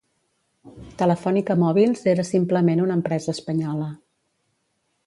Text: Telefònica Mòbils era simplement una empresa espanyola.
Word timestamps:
Telefònica 1.01 1.57
Mòbils 1.65 2.01
era 2.15 2.27
simplement 2.31 2.83
una 2.87 2.97
empresa 3.03 3.39
espanyola. 3.39 3.93